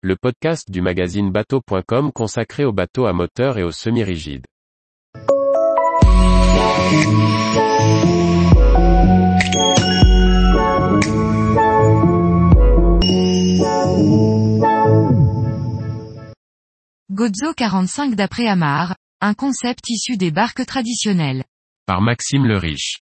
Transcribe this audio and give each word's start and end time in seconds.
le 0.00 0.14
podcast 0.14 0.70
du 0.70 0.80
magazine 0.80 1.32
bateau.com 1.32 2.12
consacré 2.12 2.64
aux 2.64 2.72
bateaux 2.72 3.06
à 3.06 3.12
moteur 3.12 3.58
et 3.58 3.64
aux 3.64 3.72
semi-rigides. 3.72 4.46
Gozo 17.10 17.52
45 17.56 18.14
d'après 18.14 18.46
Amar, 18.46 18.94
un 19.20 19.34
concept 19.34 19.90
issu 19.90 20.16
des 20.16 20.30
barques 20.30 20.64
traditionnelles. 20.64 21.42
Par 21.86 22.02
Maxime 22.02 22.46
le 22.46 22.56
Riche. 22.56 23.00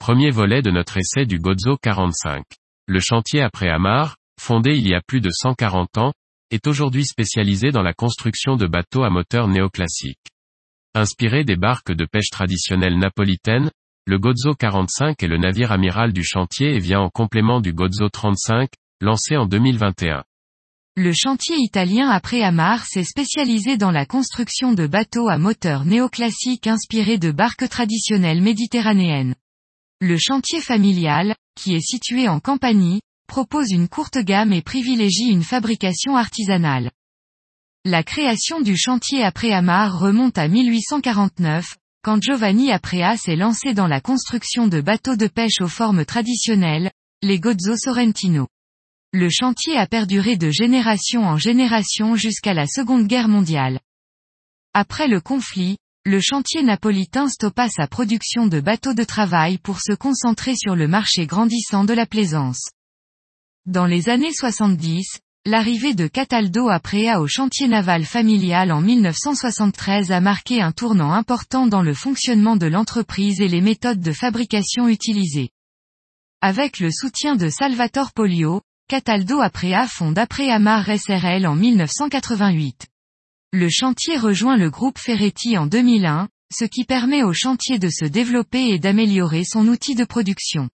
Premier 0.00 0.30
volet 0.32 0.62
de 0.62 0.72
notre 0.72 0.96
essai 0.96 1.26
du 1.26 1.38
Gozo 1.38 1.76
45. 1.80 2.42
Le 2.88 2.98
chantier 2.98 3.40
après 3.40 3.68
Amar, 3.68 4.16
fondé 4.42 4.74
il 4.76 4.88
y 4.88 4.94
a 4.94 5.00
plus 5.00 5.20
de 5.20 5.30
140 5.30 5.98
ans, 5.98 6.12
est 6.50 6.66
aujourd'hui 6.66 7.06
spécialisé 7.06 7.70
dans 7.70 7.82
la 7.82 7.94
construction 7.94 8.56
de 8.56 8.66
bateaux 8.66 9.04
à 9.04 9.10
moteur 9.10 9.46
néoclassique. 9.46 10.18
Inspiré 10.94 11.44
des 11.44 11.56
barques 11.56 11.92
de 11.92 12.04
pêche 12.04 12.28
traditionnelles 12.30 12.98
napolitaines, 12.98 13.70
le 14.04 14.18
Gozo 14.18 14.54
45 14.54 15.22
est 15.22 15.28
le 15.28 15.38
navire 15.38 15.70
amiral 15.70 16.12
du 16.12 16.24
chantier 16.24 16.74
et 16.74 16.80
vient 16.80 17.00
en 17.00 17.08
complément 17.08 17.60
du 17.60 17.72
Gozo 17.72 18.08
35, 18.08 18.68
lancé 19.00 19.36
en 19.36 19.46
2021. 19.46 20.24
Le 20.96 21.12
chantier 21.12 21.56
italien 21.58 22.10
après 22.10 22.42
Amar 22.42 22.84
s'est 22.84 23.04
spécialisé 23.04 23.76
dans 23.76 23.92
la 23.92 24.04
construction 24.04 24.74
de 24.74 24.86
bateaux 24.86 25.28
à 25.28 25.38
moteur 25.38 25.84
néoclassique 25.84 26.66
inspirés 26.66 27.18
de 27.18 27.30
barques 27.30 27.68
traditionnelles 27.68 28.42
méditerranéennes. 28.42 29.36
Le 30.00 30.18
chantier 30.18 30.60
familial, 30.60 31.36
qui 31.54 31.74
est 31.74 31.80
situé 31.80 32.28
en 32.28 32.40
Campanie, 32.40 33.00
propose 33.26 33.70
une 33.70 33.88
courte 33.88 34.18
gamme 34.18 34.52
et 34.52 34.62
privilégie 34.62 35.28
une 35.28 35.42
fabrication 35.42 36.16
artisanale. 36.16 36.90
La 37.84 38.02
création 38.02 38.60
du 38.60 38.76
chantier 38.76 39.24
après 39.24 39.52
Amar 39.52 39.98
remonte 39.98 40.38
à 40.38 40.48
1849, 40.48 41.76
quand 42.02 42.22
Giovanni 42.22 42.70
Aprea 42.70 43.16
s'est 43.16 43.36
lancé 43.36 43.74
dans 43.74 43.86
la 43.86 44.00
construction 44.00 44.68
de 44.68 44.80
bateaux 44.80 45.16
de 45.16 45.26
pêche 45.26 45.60
aux 45.60 45.68
formes 45.68 46.04
traditionnelles, 46.04 46.90
les 47.22 47.38
Gozzo 47.38 47.76
Sorrentino. 47.76 48.48
Le 49.12 49.28
chantier 49.30 49.76
a 49.76 49.86
perduré 49.86 50.36
de 50.36 50.50
génération 50.50 51.24
en 51.24 51.36
génération 51.36 52.16
jusqu'à 52.16 52.54
la 52.54 52.66
Seconde 52.66 53.06
Guerre 53.06 53.28
mondiale. 53.28 53.80
Après 54.74 55.06
le 55.06 55.20
conflit, 55.20 55.76
le 56.04 56.20
chantier 56.20 56.62
napolitain 56.62 57.28
stoppa 57.28 57.68
sa 57.68 57.86
production 57.86 58.46
de 58.46 58.58
bateaux 58.58 58.94
de 58.94 59.04
travail 59.04 59.58
pour 59.58 59.80
se 59.80 59.92
concentrer 59.92 60.56
sur 60.56 60.74
le 60.74 60.88
marché 60.88 61.26
grandissant 61.26 61.84
de 61.84 61.94
la 61.94 62.06
plaisance. 62.06 62.70
Dans 63.66 63.86
les 63.86 64.08
années 64.08 64.32
70, 64.32 65.20
l'arrivée 65.46 65.94
de 65.94 66.08
Cataldo 66.08 66.68
Aprea 66.68 67.20
au 67.20 67.28
chantier 67.28 67.68
naval 67.68 68.04
familial 68.04 68.72
en 68.72 68.80
1973 68.80 70.10
a 70.10 70.20
marqué 70.20 70.60
un 70.60 70.72
tournant 70.72 71.12
important 71.12 71.68
dans 71.68 71.80
le 71.80 71.94
fonctionnement 71.94 72.56
de 72.56 72.66
l'entreprise 72.66 73.40
et 73.40 73.46
les 73.46 73.60
méthodes 73.60 74.00
de 74.00 74.10
fabrication 74.10 74.88
utilisées. 74.88 75.50
Avec 76.40 76.80
le 76.80 76.90
soutien 76.90 77.36
de 77.36 77.48
Salvatore 77.48 78.10
Polio, 78.10 78.62
Cataldo 78.88 79.40
Aprea 79.40 79.86
fonde 79.86 80.18
Amar 80.18 80.86
SRL 80.86 81.46
en 81.46 81.54
1988. 81.54 82.88
Le 83.52 83.68
chantier 83.68 84.18
rejoint 84.18 84.56
le 84.56 84.70
groupe 84.70 84.98
Ferretti 84.98 85.56
en 85.56 85.68
2001, 85.68 86.28
ce 86.52 86.64
qui 86.64 86.82
permet 86.82 87.22
au 87.22 87.32
chantier 87.32 87.78
de 87.78 87.90
se 87.90 88.06
développer 88.06 88.70
et 88.70 88.80
d'améliorer 88.80 89.44
son 89.44 89.68
outil 89.68 89.94
de 89.94 90.04
production. 90.04 90.68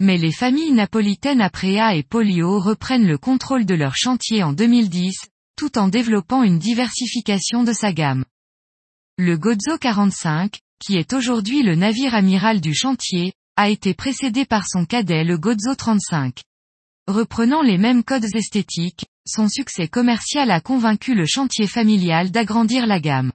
Mais 0.00 0.16
les 0.16 0.30
familles 0.30 0.72
napolitaines 0.72 1.40
Aprea 1.40 1.96
et 1.96 2.04
Polio 2.04 2.60
reprennent 2.60 3.08
le 3.08 3.18
contrôle 3.18 3.66
de 3.66 3.74
leur 3.74 3.96
chantier 3.96 4.44
en 4.44 4.52
2010, 4.52 5.12
tout 5.56 5.76
en 5.76 5.88
développant 5.88 6.44
une 6.44 6.60
diversification 6.60 7.64
de 7.64 7.72
sa 7.72 7.92
gamme. 7.92 8.24
Le 9.16 9.36
Gozo 9.36 9.76
45, 9.80 10.60
qui 10.78 10.96
est 10.96 11.12
aujourd'hui 11.12 11.64
le 11.64 11.74
navire 11.74 12.14
amiral 12.14 12.60
du 12.60 12.74
chantier, 12.74 13.32
a 13.56 13.68
été 13.68 13.92
précédé 13.92 14.44
par 14.44 14.68
son 14.68 14.84
cadet 14.84 15.24
le 15.24 15.36
Gozo 15.36 15.74
35. 15.74 16.42
Reprenant 17.08 17.62
les 17.62 17.78
mêmes 17.78 18.04
codes 18.04 18.32
esthétiques, 18.36 19.06
son 19.26 19.48
succès 19.48 19.88
commercial 19.88 20.52
a 20.52 20.60
convaincu 20.60 21.16
le 21.16 21.26
chantier 21.26 21.66
familial 21.66 22.30
d'agrandir 22.30 22.86
la 22.86 23.00
gamme. 23.00 23.32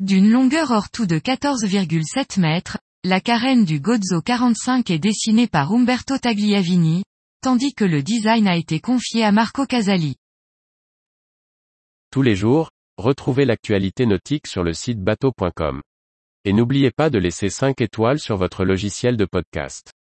D'une 0.00 0.30
longueur 0.30 0.70
hors 0.70 0.90
tout 0.90 1.06
de 1.06 1.18
14,7 1.18 2.38
mètres, 2.38 2.76
la 3.04 3.20
carène 3.20 3.64
du 3.64 3.80
Gozzo 3.80 4.22
45 4.22 4.88
est 4.90 5.00
dessinée 5.00 5.48
par 5.48 5.72
Umberto 5.72 6.18
Tagliavini, 6.18 7.02
tandis 7.40 7.74
que 7.74 7.84
le 7.84 8.00
design 8.00 8.46
a 8.46 8.56
été 8.56 8.78
confié 8.78 9.24
à 9.24 9.32
Marco 9.32 9.66
Casali. 9.66 10.14
Tous 12.12 12.22
les 12.22 12.36
jours, 12.36 12.70
retrouvez 12.98 13.44
l'actualité 13.44 14.06
nautique 14.06 14.46
sur 14.46 14.62
le 14.62 14.72
site 14.72 15.00
bateau.com. 15.00 15.82
Et 16.44 16.52
n'oubliez 16.52 16.92
pas 16.92 17.10
de 17.10 17.18
laisser 17.18 17.50
5 17.50 17.80
étoiles 17.80 18.20
sur 18.20 18.36
votre 18.36 18.64
logiciel 18.64 19.16
de 19.16 19.24
podcast. 19.24 19.92